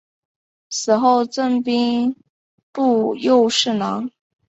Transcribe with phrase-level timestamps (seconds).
[0.67, 2.15] 死后赠兵
[2.73, 4.09] 部右侍郎。